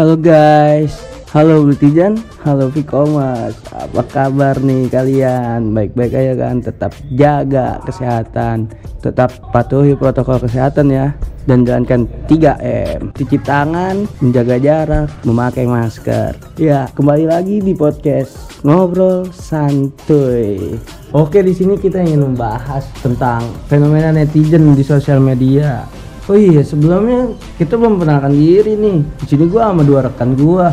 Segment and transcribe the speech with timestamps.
[0.00, 0.96] Halo guys,
[1.28, 3.52] halo Butijan, halo Vikomas.
[3.68, 5.76] Apa kabar nih kalian?
[5.76, 6.64] Baik-baik aja kan?
[6.64, 8.72] Tetap jaga kesehatan.
[9.04, 11.12] Tetap patuhi protokol kesehatan ya.
[11.44, 16.32] Dan jalankan 3M Cuci tangan, menjaga jarak, memakai masker.
[16.56, 20.80] Ya, kembali lagi di podcast Ngobrol Santuy.
[21.12, 25.84] Oke, di sini kita ingin membahas tentang fenomena netizen di sosial media
[26.30, 29.02] Oh iya, sebelumnya kita belum perkenalkan diri nih.
[29.18, 30.70] Di sini gua sama dua rekan gua.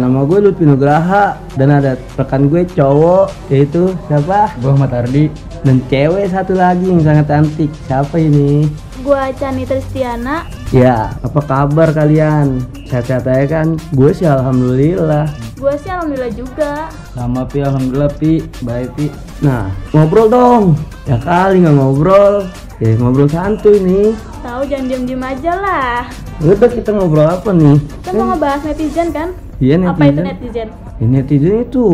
[0.00, 4.50] Nama gue Lutfi Nugraha dan ada rekan gue cowok yaitu siapa?
[4.58, 5.30] Gue Ahmad Ardi
[5.62, 7.70] Dan cewek satu lagi yang sangat cantik.
[7.86, 8.66] Siapa ini?
[9.04, 10.48] Gua Chani Tristiana.
[10.72, 12.64] Ya, apa kabar kalian?
[12.88, 13.76] Sehat-sehat aja kan?
[13.92, 15.28] Gue sih alhamdulillah.
[15.60, 16.88] Gua sih alhamdulillah juga.
[17.14, 19.06] Sama Pi Alhamdulillah Pi Baik Pi
[19.38, 20.64] Nah, ngobrol dong.
[21.06, 22.50] Ya kali nggak ngobrol.
[22.82, 24.10] Ya ngobrol santuy nih.
[24.42, 25.98] Tahu jangan diem-diem aja lah.
[26.42, 27.78] Udah kita ngobrol apa nih?
[28.02, 29.28] Kita mau ngebahas netizen kan?
[29.62, 29.94] Iya netizen.
[29.94, 30.68] Apa itu netizen?
[30.98, 31.84] Ya, netizen itu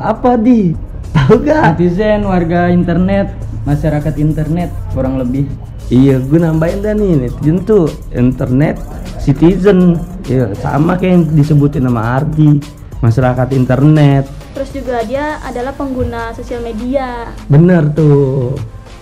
[0.00, 0.72] apa di?
[1.12, 1.76] Tahu gak?
[1.76, 5.46] Netizen warga internet Masyarakat internet kurang lebih
[5.92, 8.80] Iya, gue nambahin dah nih netizen tuh internet
[9.20, 10.00] citizen.
[10.24, 12.56] Ya sama kayak yang disebutin nama Ardi,
[13.04, 14.24] masyarakat internet.
[14.54, 17.26] Terus juga dia adalah pengguna sosial media.
[17.50, 18.54] Bener tuh.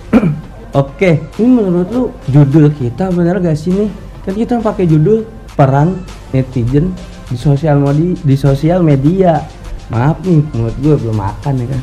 [0.81, 3.91] Oke, ini menurut lu judul kita bener gak sih nih?
[4.25, 6.01] Kan kita pakai judul peran
[6.33, 6.97] netizen
[7.29, 9.45] di sosial media di sosial media.
[9.93, 11.81] Maaf nih, menurut gue belum makan ya kan.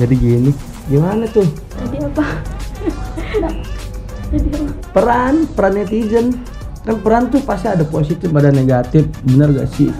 [0.00, 0.50] Jadi gini,
[0.88, 1.44] gimana tuh?
[1.76, 2.26] Jadi apa?
[4.32, 4.72] Jadi apa?
[4.96, 6.26] Peran, peran netizen.
[6.80, 9.92] Kan peran tuh pasti ada positif ada negatif, bener gak sih?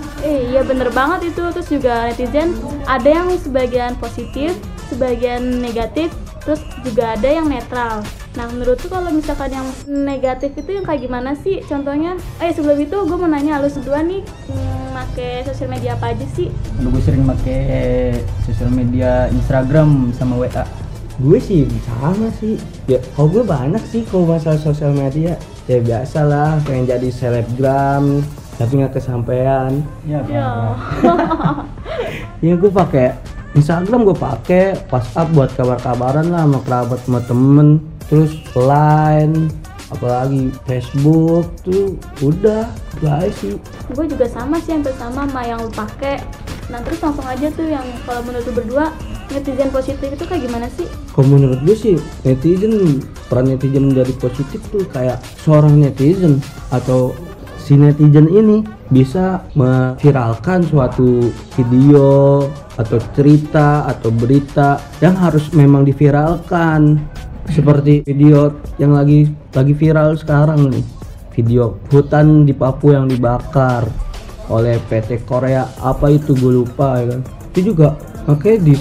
[0.61, 1.41] Iya bener banget itu.
[1.57, 2.53] Terus juga netizen
[2.85, 4.53] ada yang sebagian positif,
[4.93, 6.13] sebagian negatif,
[6.45, 8.05] terus juga ada yang netral.
[8.37, 11.65] Nah, menurut tuh kalau misalkan yang negatif itu yang kayak gimana sih?
[11.65, 12.13] Contohnya,
[12.45, 16.29] eh sebelum itu gue mau nanya lu berdua nih, hmm, make sosial media apa aja
[16.37, 16.53] sih?
[16.77, 20.69] Gue sering pakai sosial media Instagram sama WA
[21.21, 22.57] gue sih sama sih
[22.89, 25.37] ya kalau gue banyak sih kalau masalah sosial media
[25.69, 28.25] ya biasa lah pengen jadi selebgram
[28.61, 29.81] tapi nggak kesampaian.
[30.05, 30.77] Ya Ya.
[32.45, 33.17] ya gue pakai
[33.57, 37.69] Instagram gue pakai WhatsApp buat kabar-kabaran lah sama kerabat sama temen.
[38.13, 39.49] Terus Line
[39.91, 42.69] apalagi Facebook tuh udah
[43.01, 43.57] guys sih.
[43.97, 46.21] Gue juga sama sih hampir sama sama yang lu pakai.
[46.69, 48.93] Nah terus langsung aja tuh yang kalau menurut lu berdua
[49.33, 50.85] netizen positif itu kayak gimana sih?
[51.17, 51.97] Kalau menurut gue sih
[52.29, 56.39] netizen peran netizen menjadi positif tuh kayak seorang netizen
[56.71, 57.17] atau
[57.71, 62.43] si netizen ini bisa memviralkan suatu video
[62.75, 66.99] atau cerita atau berita yang harus memang diviralkan.
[67.47, 70.83] Seperti video yang lagi lagi viral sekarang nih.
[71.31, 73.87] Video hutan di Papua yang dibakar
[74.51, 75.71] oleh PT Korea.
[75.79, 76.35] Apa itu?
[76.35, 77.23] Gue lupa ya kan?
[77.55, 77.95] Itu juga
[78.27, 78.75] makanya di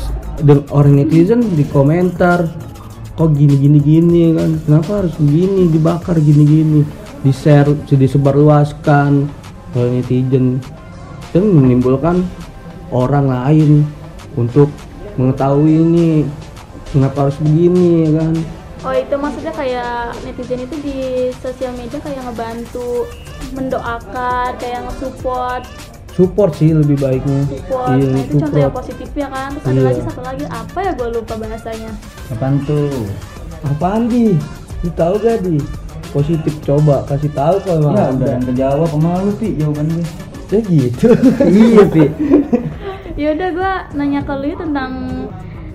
[0.74, 2.42] orang netizen di komentar
[3.14, 4.50] kok gini gini gini kan?
[4.66, 6.82] Kenapa harus begini dibakar gini gini
[7.19, 9.28] di share disebarluaskan
[9.75, 10.59] oleh netizen.
[11.30, 12.25] Dan menimbulkan
[12.90, 13.85] orang lain
[14.34, 14.66] untuk
[15.13, 16.08] mengetahui ini
[16.90, 18.09] kenapa harus begini?
[18.09, 18.34] Ya kan?
[18.79, 20.97] Oh itu maksudnya kayak netizen itu di
[21.38, 23.06] sosial media kayak ngebantu
[23.53, 25.63] mendoakan kayak nge-support.
[26.16, 27.46] Support sih lebih baiknya.
[27.47, 27.88] Support.
[27.94, 28.79] Iya nah itu contoh yang support.
[28.81, 29.50] positifnya kan.
[29.53, 29.88] Terus ada Iya.
[29.88, 30.91] lagi satu lagi apa ya?
[30.96, 31.91] Gue lupa bahasanya.
[32.31, 32.90] Apaan tuh?
[33.59, 34.34] apaan di?
[34.79, 35.59] Lu tahu gak di
[36.09, 37.96] positif coba kasih tahu kalau emang.
[37.96, 38.14] Ya ada.
[38.16, 40.06] udah yang kejawab sama lu Pi jawaban gue
[40.50, 41.08] ya gitu.
[41.62, 42.03] Iya pi
[43.20, 44.92] ya udah gue nanya ke lu tentang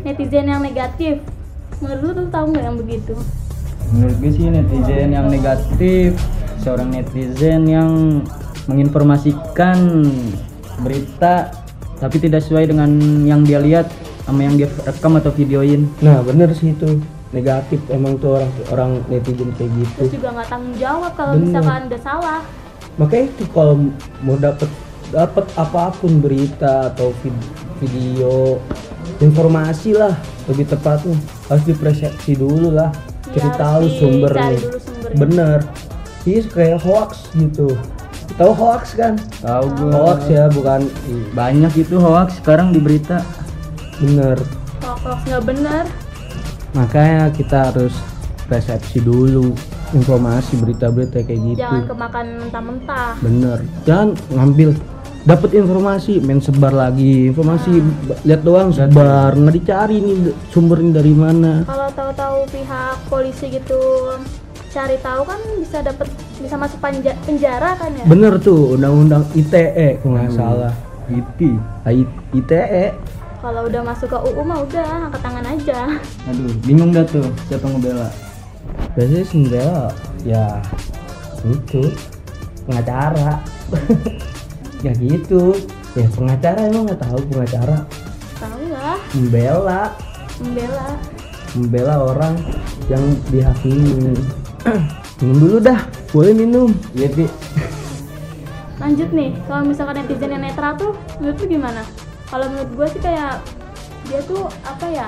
[0.03, 1.21] netizen yang negatif.
[1.79, 3.15] Menurut lu tuh tahu nggak yang begitu?
[3.93, 6.17] Menurut gue sih netizen yang negatif
[6.65, 8.25] Seorang netizen yang
[8.65, 9.77] menginformasikan
[10.81, 11.53] berita
[12.01, 12.91] Tapi tidak sesuai dengan
[13.29, 13.87] yang dia lihat
[14.25, 15.85] sama yang dia rekam atau videoin.
[16.01, 17.01] Nah bener sih itu
[17.35, 19.91] negatif emang tuh orang orang netizen kayak gitu.
[19.99, 21.45] terus juga nggak tanggung jawab kalau Bener.
[21.51, 22.41] misalkan udah salah.
[22.95, 23.75] Makanya itu kalau
[24.23, 24.71] mau dapet
[25.11, 27.51] dapat apa pun berita atau vid-
[27.83, 28.63] video
[29.19, 30.15] informasi lah
[30.47, 31.19] lebih tepatnya.
[31.51, 32.95] Harus dipersepsi dulu lah
[33.35, 34.49] Iya, cari tahu harus sumbernya.
[34.79, 35.19] sumbernya.
[35.19, 35.59] bener.
[36.25, 37.69] Iya kayak hoax gitu.
[38.39, 39.19] Tahu hoax kan?
[39.43, 40.87] Tahu gue hoax ya bukan.
[41.35, 43.21] Banyak itu hoax sekarang di berita.
[43.99, 44.39] Bener.
[44.87, 45.85] Hoax nggak bener
[46.75, 47.95] makanya kita harus
[48.45, 49.55] persepsi dulu
[49.95, 51.59] informasi berita-berita kayak gitu.
[51.59, 53.11] Jangan kemakan mentah-mentah.
[53.23, 53.59] Bener.
[53.87, 54.69] Jangan ngambil
[55.25, 57.33] dapat informasi main sebar lagi.
[57.33, 59.33] Informasi ba- lihat doang sebar.
[59.33, 60.17] nggak dicari nih
[60.51, 61.65] sumbernya dari mana.
[61.65, 63.81] Kalau tahu-tahu pihak polisi gitu
[64.69, 68.05] cari tahu kan bisa dapat bisa masuk panja- penjara kan ya?
[68.05, 70.75] Bener tuh undang-undang ITE kalau nggak salah.
[71.07, 71.55] Iti.
[71.87, 72.85] I- ITE
[73.45, 75.81] kalau udah masuk ke UU mah udah angkat tangan aja.
[76.33, 78.09] Aduh, bingung dah tuh siapa ngebela.
[78.97, 79.71] biasanya sebenarnya
[80.25, 80.45] ya
[81.45, 81.93] itu
[82.65, 83.31] pengacara.
[84.85, 85.57] Ya gitu.
[85.97, 87.89] Ya pengacara emang nggak tahu pengacara.
[88.37, 89.01] Tahu lah.
[89.17, 89.97] Membela.
[90.37, 90.89] Membela.
[91.57, 92.37] Membela orang
[92.93, 93.01] yang
[93.33, 94.13] dihakimi.
[95.25, 96.69] Minum dulu dah boleh minum.
[96.93, 97.09] Iya,
[98.77, 101.81] lanjut nih kalau misalkan netizen yang netral tuh menurut gimana
[102.35, 103.39] kalau menurut gue sih kayak
[104.11, 105.07] dia tuh apa ya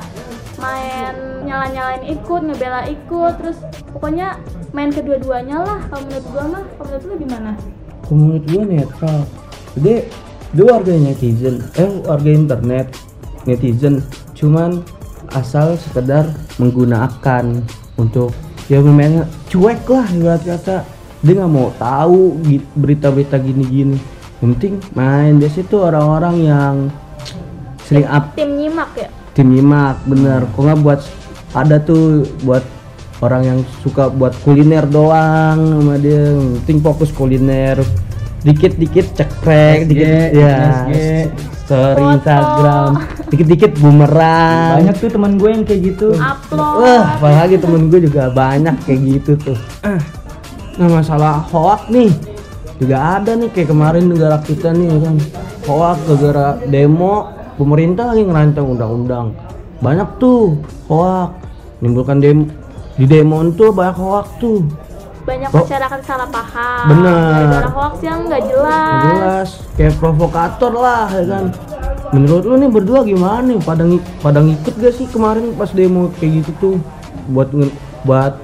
[0.62, 3.58] main nyala nyalain ikut ngebela ikut terus
[3.90, 4.38] pokoknya
[4.70, 5.80] main kedua-duanya lah.
[5.90, 7.50] Kalau menurut gue mah kalau menurut lu gimana?
[8.06, 9.18] Kalau menurut gue netral.
[9.74, 9.96] Dia
[10.54, 12.86] dia warga netizen eh warga internet
[13.42, 14.06] netizen.
[14.38, 14.86] Cuman
[15.34, 16.30] asal sekedar
[16.62, 17.66] menggunakan
[17.98, 18.30] untuk
[18.70, 20.86] ya memang cuek lah ibarat kata.
[21.26, 22.38] Dia nggak mau tahu
[22.78, 23.98] berita-berita gini-gini.
[24.38, 25.42] Yang penting main.
[25.42, 26.74] Di situ orang-orang yang
[27.86, 28.34] sering up.
[28.34, 29.08] Tim nyimak ya?
[29.32, 30.44] Tim nyimak bener.
[30.52, 31.00] Kok nggak buat
[31.54, 32.66] ada tuh buat
[33.24, 36.34] orang yang suka buat kuliner doang sama dia.
[36.66, 37.80] Penting fokus kuliner.
[38.46, 40.56] Dikit-dikit cekrek SG, dikit ya.
[40.86, 40.94] SG.
[41.66, 42.14] story Foto.
[42.14, 42.90] Instagram.
[43.26, 44.86] Dikit-dikit bumerang.
[44.86, 46.08] Banyak tuh teman gue yang kayak gitu.
[46.14, 46.78] upload.
[46.86, 49.58] Wah apalagi temen gue juga banyak kayak gitu tuh.
[49.82, 49.98] Ah,
[50.78, 52.14] nah masalah hoak nih.
[52.78, 55.16] Juga ada nih kayak kemarin negara kita nih kan.
[55.66, 59.26] Hoak gara-gara demo pemerintah lagi ngerancang undang-undang.
[59.78, 61.32] Banyak tuh hoak.
[61.76, 62.48] Menimbulkan demo
[62.96, 64.64] di demo itu banyak hoak tuh.
[65.26, 65.60] Banyak Oh.
[65.60, 66.84] masyarakat salah paham.
[66.88, 67.12] Bener.
[67.50, 68.72] gara-gara hoax yang nggak jelas.
[68.72, 69.48] Nggak jelas.
[69.74, 71.44] Kayak provokator lah ya kan.
[72.14, 73.58] Menurut lu nih berdua gimana nih?
[73.58, 76.76] Pada ngi- pada ngikut gak sih kemarin pas demo kayak gitu tuh?
[77.26, 77.50] Buat
[78.06, 78.38] buat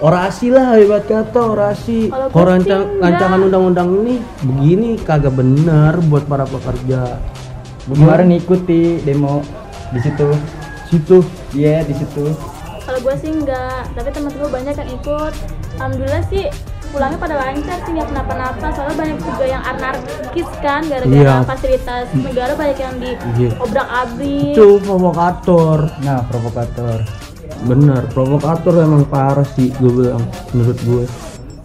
[0.00, 2.08] orasi lah hebat kata orasi.
[2.08, 7.20] Kalau rancang rancangan undang-undang ini begini kagak bener buat para pekerja
[7.88, 9.40] Gue kemarin ikuti demo
[9.90, 10.28] di situ.
[10.86, 11.18] situ
[11.50, 12.32] Iya, di situ.
[12.82, 15.32] Kalau gue sih enggak, tapi teman gue banyak yang ikut.
[15.76, 16.48] Alhamdulillah sih
[16.88, 18.66] pulangnya pada lancar sih nggak kenapa-napa.
[18.70, 21.44] Soalnya banyak juga yang anarkis kan, gara-gara Iya.
[21.44, 23.50] fasilitas negara banyak yang di Iya.
[23.58, 24.52] obrak abrik.
[24.52, 26.98] itu provokator Nah, provokator.
[27.60, 31.04] bener provokator emang parah sih gue bilang menurut gue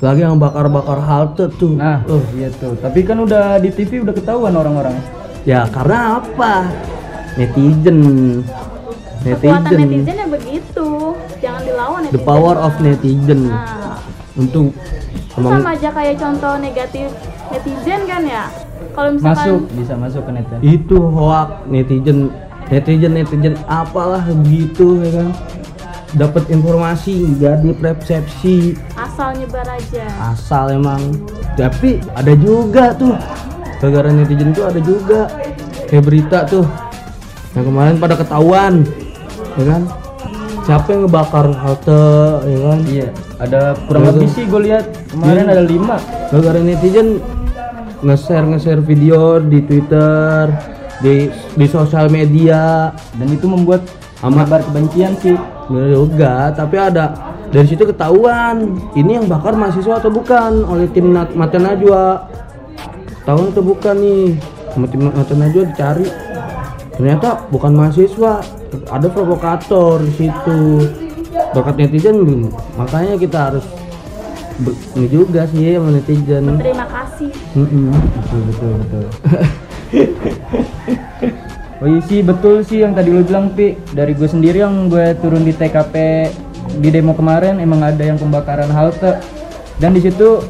[0.01, 2.73] lagi yang bakar-bakar halte tuh Nah, Uh, iya tuh.
[2.75, 4.97] Tapi kan udah di TV udah ketahuan orang-orang.
[5.43, 6.71] Ya karena apa?
[7.35, 7.99] Netizen.
[9.23, 9.87] Kekuatan Netizen.
[9.87, 10.87] netizen ya begitu,
[11.39, 12.15] jangan dilawan netizen.
[12.19, 13.41] The power of netizen.
[13.47, 13.99] Nah,
[14.33, 17.07] Untuk itu emang sama aja kayak contoh negatif
[17.49, 18.43] netizen kan ya.
[18.93, 20.45] Kalau misalkan Masuk, bisa masuk ke net.
[20.59, 22.17] itu hoax netizen
[22.67, 25.29] netizen netizen apalah begitu ya kan
[26.13, 30.05] dapat informasi nggak dipersepsi asal nyebar aja.
[30.29, 31.01] asal emang
[31.53, 33.17] tapi ada juga tuh
[33.83, 35.27] gara-gara netizen tuh ada juga
[35.91, 36.63] kayak berita tuh
[37.51, 38.87] yang kemarin pada ketahuan
[39.59, 39.81] ya kan
[40.63, 42.03] siapa yang ngebakar halte
[42.47, 43.07] ya kan Iya,
[43.37, 45.51] ada kurang lebih sih gue lihat kemarin Iya.
[45.51, 45.97] ada lima.
[46.31, 47.19] gara-gara netizen
[47.99, 50.47] nge-share nge-share video di Twitter
[51.03, 51.27] di
[51.59, 53.83] di sosial media Dan itu membuat
[54.23, 54.47] Amat.
[54.47, 55.35] menebar kebencian sih.
[55.67, 57.11] Juga tapi ada
[57.51, 62.23] dari situ ketahuan ini yang bakar mahasiswa atau bukan oleh tim Mata Najwa
[63.23, 64.35] ketahuan atau bukan nih.
[64.75, 66.07] Mata Najwa dicari.
[66.99, 68.43] Ternyata bukan mahasiswa.
[68.91, 70.59] Ada provokator di situ.
[71.55, 73.65] Bakat netizen makanya kita harus
[74.93, 76.43] ini juga sih sama netizen.
[76.59, 77.31] Terima kasih.
[77.55, 77.89] Mm-mm.
[77.93, 79.05] Betul, betul, betul.
[81.81, 83.77] oh iya sih betul sih yang tadi lu bilang Pi.
[83.93, 85.95] Dari gue sendiri yang gue turun di TKP
[86.81, 89.21] di demo kemarin emang ada yang pembakaran halte.
[89.81, 90.41] Dan di situ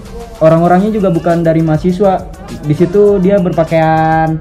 [0.42, 2.26] orang-orangnya juga bukan dari mahasiswa
[2.64, 4.38] di situ dia berpakaian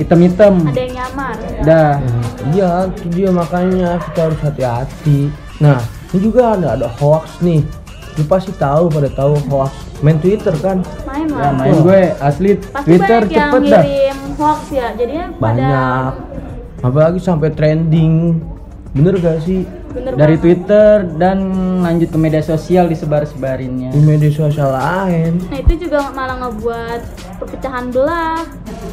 [0.00, 1.34] hitam-hitam Ada yang nyamar.
[1.62, 1.92] dah
[2.52, 5.30] Iya, itu dia makanya kita harus hati-hati.
[5.62, 5.78] Nah,
[6.10, 7.62] ini juga ada ada hoax nih.
[8.18, 9.72] Lu pasti tahu pada tahu hoax.
[10.02, 10.82] Main Twitter kan?
[11.06, 11.52] Main ya lah.
[11.54, 13.84] main gue asli Pasti Twitter banyak yang cepet dah
[14.42, 14.86] hoax ya.
[14.98, 16.12] Jadinya pada Banyak.
[16.82, 18.42] Apalagi sampai trending.
[18.92, 19.62] Bener gak sih?
[19.92, 20.42] Bener dari banget.
[20.42, 21.38] Twitter dan
[21.84, 25.38] lanjut ke media sosial disebar-sebarinnya Di media sosial lain.
[25.52, 27.00] Nah itu juga malah ngebuat
[27.38, 28.42] perpecahan belah,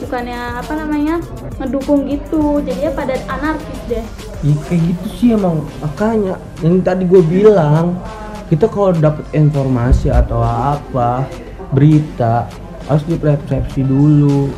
[0.04, 1.16] bukannya apa namanya
[1.58, 4.06] ngedukung gitu, jadinya pada anarkis deh.
[4.44, 8.00] Ya, kayak gitu sih emang makanya yang tadi gue bilang
[8.48, 11.28] kita kalau dapet informasi atau apa
[11.76, 12.50] berita
[12.90, 14.50] harus dipersepsi dulu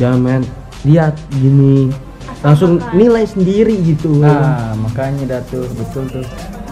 [0.00, 0.42] jangan main
[0.82, 1.94] lihat gini
[2.44, 2.92] langsung makan.
[2.92, 6.24] nilai sendiri gitu Nah, makanya dah tuh, betul tuh.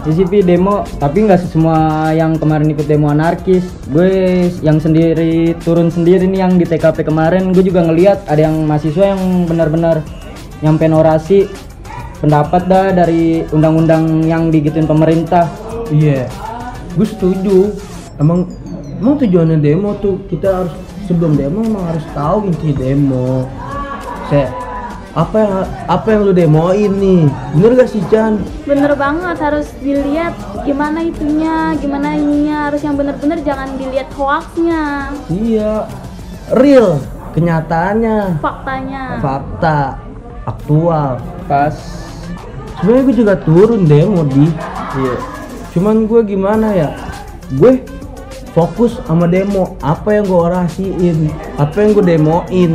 [0.03, 3.63] Ya sih Pi, demo, tapi nggak semua yang kemarin ikut demo anarkis.
[3.87, 8.67] Gue yang sendiri turun sendiri nih yang di TKP kemarin, gue juga ngelihat ada yang
[8.67, 10.03] mahasiswa yang benar-benar
[10.59, 11.47] nyampein orasi
[12.19, 15.47] pendapat dah dari undang-undang yang digituin pemerintah.
[15.87, 16.27] Iya,
[16.99, 17.71] gue setuju.
[18.19, 18.51] Emang
[18.99, 20.75] emang tujuannya demo tuh kita harus
[21.07, 23.47] sebelum demo emang harus tahu inti demo.
[24.27, 24.62] Saya
[25.13, 25.53] apa yang
[25.85, 27.29] apa yang lu demoin nih?
[27.53, 28.41] Bener gak sih Chan?
[28.65, 30.33] bener banget harus dilihat
[30.65, 35.85] gimana itunya gimana ininya harus yang bener-bener jangan dilihat hoaxnya Iya,
[36.57, 36.97] real
[37.37, 40.01] kenyataannya, faktanya fakta
[40.49, 41.21] aktual.
[41.45, 41.75] Pas
[42.83, 44.51] Sebenarnya gue juga turun demo di.
[44.99, 45.15] Iya.
[45.71, 46.89] Cuman gue gimana ya?
[47.55, 47.79] Gue
[48.51, 49.79] fokus sama demo.
[49.79, 52.71] Apa yang gue orasiin, apa yang gue demoin.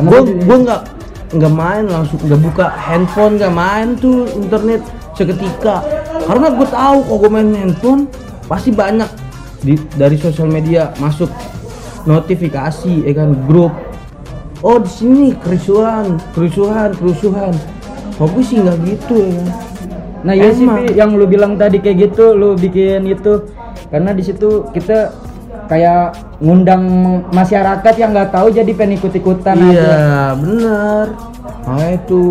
[0.00, 0.82] Gue gue nggak
[1.28, 4.80] nggak main langsung nggak buka handphone nggak main tuh internet
[5.12, 5.84] seketika.
[6.24, 8.08] Karena gue tahu kalau gue main handphone
[8.48, 9.08] pasti banyak
[9.60, 11.28] di dari sosial media masuk
[12.08, 13.74] notifikasi ya kan grup.
[14.64, 17.52] Oh di sini kerusuhan kerusuhan kerusuhan.
[18.18, 19.48] Tapi sih nggak gitu ya kan.
[20.18, 20.66] Nah iya sih
[20.98, 23.46] yang lu bilang tadi kayak gitu, lu bikin itu.
[23.86, 25.14] Karena di situ kita
[25.68, 26.82] kayak ngundang
[27.28, 29.68] masyarakat yang nggak tahu jadi pengen ikut-ikutan aja.
[29.68, 30.02] iya
[30.34, 31.06] bener
[31.62, 32.22] makanya itu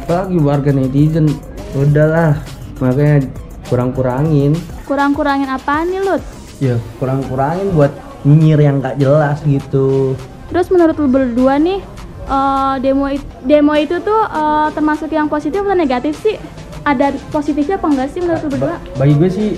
[0.00, 1.26] apalagi warga netizen
[1.72, 2.40] udahlah
[2.80, 3.28] makanya
[3.68, 6.22] kurang-kurangin kurang-kurangin apaan nih Lut?
[6.58, 10.16] ya kurang-kurangin buat nyinyir yang nggak jelas gitu
[10.50, 11.78] Terus menurut lu berdua nih
[12.26, 16.34] eh, demo it- demo itu tuh eh, termasuk yang positif atau negatif sih?
[16.80, 18.66] Ada positifnya apa enggak sih menurut lu berdua?
[18.66, 19.48] Ba- bagi gue sih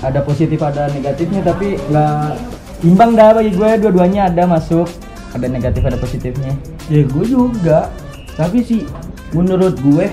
[0.00, 2.49] ada positif ada negatifnya tapi nggak
[2.82, 4.88] imbang dah bagi gue dua-duanya ada masuk.
[5.30, 6.52] Ada negatif ada positifnya.
[6.90, 7.86] ya gue juga.
[8.34, 8.82] Tapi sih
[9.30, 10.10] menurut gue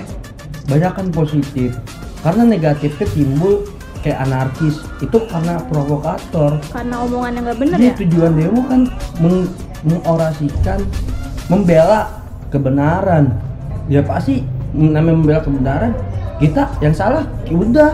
[0.68, 1.74] banyak kan positif.
[2.22, 3.66] Karena negatifnya timbul
[4.06, 4.78] kayak anarkis.
[5.02, 6.62] Itu karena provokator.
[6.70, 7.94] Karena omongan yang nggak bener Jadi ya?
[8.06, 8.80] tujuan demo kan
[9.18, 9.50] meng-
[9.82, 10.78] mengorasikan
[11.50, 12.22] membela
[12.54, 13.34] kebenaran.
[13.90, 15.92] Ya pasti namanya membela kebenaran.
[16.38, 17.90] Kita yang salah ya udah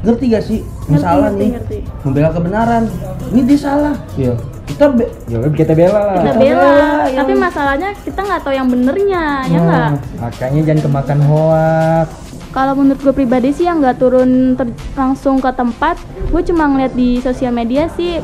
[0.00, 1.78] ngerti gak sih yang Ngerti, salah ngerti, nih ngerti.
[2.00, 2.82] membela kebenaran
[3.28, 4.32] ini dia salah Iya.
[4.64, 6.14] kita be- Ya kita bela lah.
[6.16, 9.90] Kita Kita bela, bela yang- tapi masalahnya kita nggak tahu yang benernya, ya Nah, nggak?
[10.18, 12.06] Makanya jangan kemakan hoak.
[12.50, 15.94] Kalau menurut gue pribadi sih yang nggak turun ter- langsung ke tempat,
[16.26, 18.18] gue cuma ngeliat di sosial media sih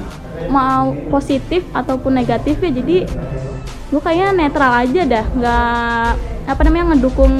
[0.47, 2.71] mau positif ataupun negatif ya.
[2.73, 3.07] Jadi
[3.87, 6.07] gue kayaknya netral aja dah, nggak
[6.47, 7.35] apa namanya ngedukung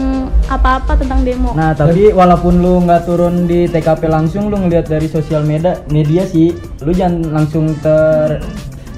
[0.47, 1.55] apa-apa tentang demo.
[1.55, 6.23] Nah, tapi walaupun lu nggak turun di TKP langsung, lu ngelihat dari sosial media, media
[6.23, 8.43] sih, lu jangan langsung ter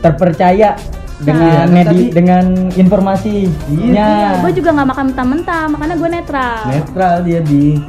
[0.01, 0.77] terpercaya
[1.19, 4.07] dengan kan medi- tadi- dengan informasinya.
[4.07, 6.59] Iya, gue juga nggak makan mentah-mentah, makanya gue netral.
[6.69, 7.81] netral dia di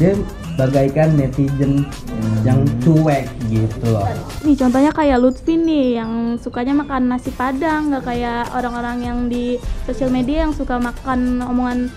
[0.00, 0.12] dia
[0.52, 1.88] bagaikan netizen
[2.42, 4.04] yang cuek gitu loh
[4.42, 9.56] Nih contohnya kayak Lutfi nih yang sukanya makan nasi padang, nggak kayak orang-orang yang di
[9.82, 11.88] sosial media yang suka makan omongan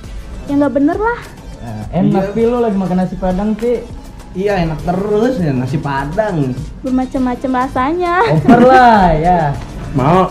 [0.46, 1.20] yang nggak bener lah.
[1.60, 2.46] Nah, enak Iya.
[2.46, 3.82] Lu lagi makan nasi padang, Pi.
[4.36, 6.52] iya enak terus ya nasi padang
[6.84, 8.16] Bermacam-macam rasanya.
[8.30, 9.42] Over lah, ya.
[9.96, 10.28] mau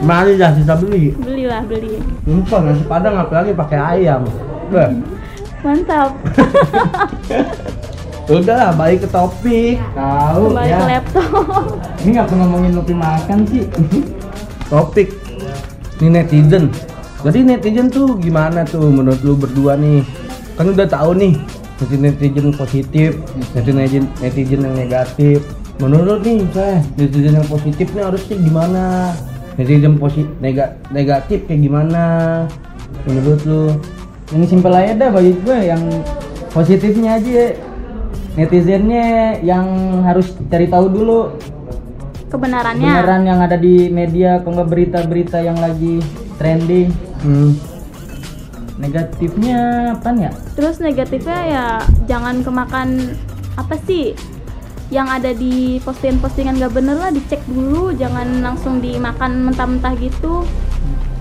[0.00, 2.00] mari dah kita beli Belilah beli.
[2.24, 4.24] Sumpah nasi padang apalagi pakai ayam.
[4.70, 4.88] Bah,
[5.60, 6.16] Mantap.
[8.30, 9.76] udah balik ke topik.
[9.92, 10.78] Tahu Kembali ya.
[10.78, 11.62] ke laptop.
[12.00, 13.64] Ini ngapa ngomongin Lupi makan sih?
[14.72, 15.10] Topik
[16.00, 16.72] ini netizen.
[17.26, 20.00] Jadi netizen tuh gimana tuh menurut lu berdua nih?
[20.56, 21.36] Kan udah tahu nih
[21.76, 23.10] netizen netizen positif,
[23.52, 25.44] netizen netizen yang negatif.
[25.82, 28.84] Menurut nih saya netizen yang positifnya harusnya gimana?
[29.58, 30.30] Netizen positif
[30.94, 32.04] negatif kayak gimana?
[33.04, 33.76] Menurut lu?
[34.30, 35.82] Yang simpel aja dah bagi gue yang
[36.50, 37.54] positifnya aja.
[38.38, 39.66] Netizennya yang
[40.06, 41.34] harus cari tahu dulu
[42.30, 42.86] Kebenarannya.
[42.86, 45.98] beneran yang ada di media kok nggak berita-berita yang lagi
[46.38, 46.94] trending.
[47.20, 47.52] Hmm.
[48.80, 50.32] negatifnya apa ya?
[50.56, 51.66] Terus negatifnya ya
[52.08, 53.12] jangan kemakan
[53.60, 54.16] apa sih?
[54.88, 57.92] Yang ada di postingan-postingan gak bener lah dicek dulu.
[57.92, 60.48] Jangan langsung dimakan mentah-mentah gitu.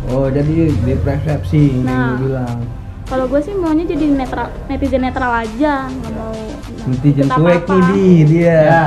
[0.07, 2.15] Oh jadi di persepsi yang Nah.
[2.15, 2.57] lu bilang
[3.09, 6.37] kalau gue sih maunya jadi netral netizen netral aja nggak mau
[6.87, 8.57] netizen cuek nih di dia.
[8.63, 8.85] ya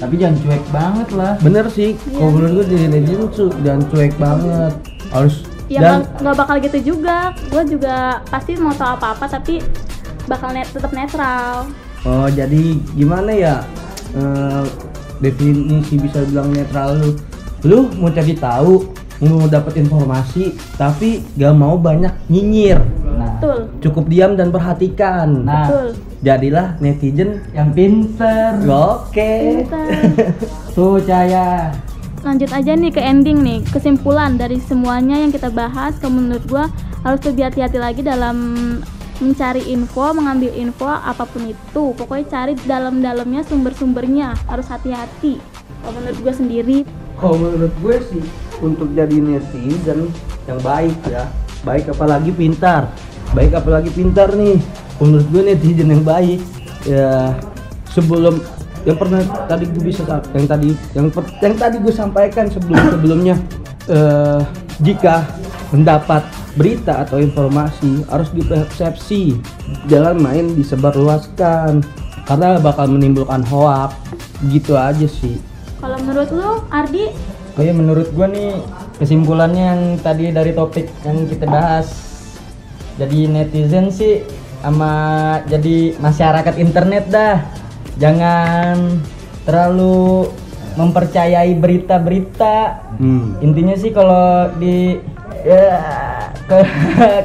[0.00, 2.16] tapi jangan cuek banget lah Bener sih, Iya.
[2.16, 4.72] kalau menurut gue jadi netizen tuh dan cuek banget.
[5.12, 9.62] Harus ya dan nggak bakal gitu juga gue juga pasti mau tahu apa-apa tapi
[10.26, 11.70] bakal net tetap netral
[12.02, 13.54] oh jadi gimana ya
[14.18, 14.66] eh,
[15.20, 17.10] definisi bisa bilang netral lu?
[17.60, 18.88] Lu mau cari tahu,
[19.20, 22.80] mau dapat informasi, tapi gak mau banyak nyinyir.
[23.40, 23.60] Betul.
[23.80, 25.88] cukup diam dan perhatikan Nah, Betul.
[26.20, 28.60] jadilah netizen yang pinter.
[28.68, 29.32] oke
[29.64, 29.88] Pintar.
[30.76, 31.72] Tuh Caya.
[32.20, 33.64] Lanjut aja nih ke ending nih.
[33.72, 36.68] Kesimpulan dari semuanya yang kita bahas, kalau menurut gua
[37.00, 38.36] harus lebih hati-hati lagi dalam
[39.16, 41.96] mencari info, mengambil info apa pun itu.
[41.96, 44.36] Pokoknya cari dalam-dalamnya sumber-sumbernya.
[44.44, 45.40] Harus hati-hati.
[45.80, 46.84] Kalau menurut gua sendiri,
[47.16, 48.24] kalau menurut gue sih
[48.60, 50.08] untuk jadi netizen
[50.48, 51.28] yang baik ya
[51.60, 52.88] baik apalagi pintar
[53.32, 54.58] baik apalagi pintar nih.
[55.00, 56.40] Menurut gue netizen yang baik.
[56.84, 57.36] Ya
[57.92, 58.40] sebelum
[58.88, 62.80] yang pernah tadi gue bisa sa- yang tadi yang per- yang tadi gue sampaikan sebelum
[62.88, 63.36] sebelumnya
[63.88, 64.40] eh,
[64.80, 65.28] jika
[65.70, 66.24] mendapat
[66.56, 69.38] berita atau informasi harus dipersepsi.
[69.86, 71.84] Jangan main disebarluaskan
[72.26, 73.94] karena bakal menimbulkan hoak
[74.48, 75.38] gitu aja sih.
[75.80, 77.08] Kalau menurut lu, Ardi,
[77.58, 78.56] Oh ya menurut gua nih
[78.96, 82.09] kesimpulannya yang tadi dari topik yang kita bahas.
[83.00, 84.20] Jadi netizen sih
[84.60, 84.92] sama
[85.48, 87.40] jadi masyarakat internet dah.
[87.96, 89.00] Jangan
[89.48, 90.28] terlalu
[90.76, 92.84] mempercayai berita-berita.
[93.00, 93.40] hmm.
[93.40, 95.00] Intinya sih kalau di
[95.40, 95.80] ya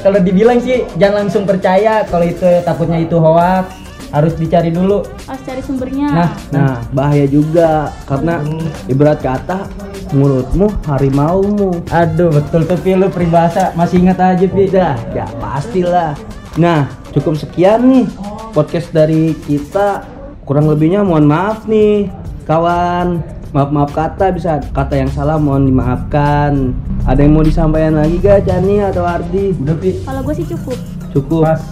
[0.03, 3.83] kalau dibilang sih jangan langsung percaya kalau itu takutnya itu hoax.
[4.15, 5.03] Harus dicari dulu.
[5.27, 6.07] harus cari sumbernya.
[6.07, 8.39] Nah, Nah, bahaya juga karena
[8.87, 9.67] ibarat kata
[10.15, 11.83] mulutmu harimaumu.
[11.91, 14.71] aduh betul tuh Pi, lu peribahasa masih ingat aja Pi.
[14.71, 16.15] Udah, ya pastilah.
[16.55, 18.07] Nah, cukup sekian nih
[18.55, 20.07] podcast dari kita.
[20.47, 22.07] Kurang lebihnya mohon maaf nih,
[22.47, 23.19] kawan.
[23.55, 26.75] Maaf-maaf kata bisa kata yang salah mohon dimaafkan.
[27.07, 29.55] Ada yang mau disampaikan lagi gak Jani atau Ardi?
[29.55, 30.03] Udah Pi.
[30.03, 30.75] Kalau gue sih cukup.
[31.15, 31.43] Cukup.
[31.47, 31.63] Pas.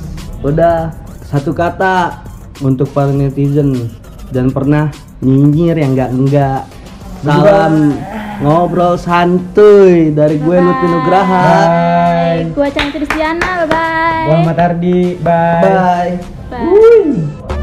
[0.47, 0.95] Udah
[1.27, 2.23] satu kata
[2.63, 3.91] untuk para netizen
[4.31, 6.61] dan pernah nyinyir yang enggak enggak.
[7.23, 7.95] Salam
[8.41, 10.57] ngobrol santuy dari gue.
[10.57, 11.43] Lutfi Nugraha.
[11.43, 12.49] Bye.
[12.55, 14.25] Gue Cantik Kristiana, bye-bye.
[14.31, 15.19] Muhammad Ardi.
[15.19, 15.61] Bye.
[15.61, 16.13] Bye.
[16.49, 17.62] Bye.